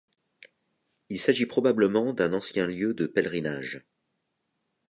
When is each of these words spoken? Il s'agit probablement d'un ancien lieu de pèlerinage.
Il 1.09 1.19
s'agit 1.19 1.45
probablement 1.45 2.11
d'un 2.11 2.33
ancien 2.33 2.65
lieu 2.65 2.95
de 2.95 3.05
pèlerinage. 3.05 3.85